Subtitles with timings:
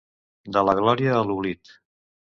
[0.55, 1.75] De la glòria a l’oblit.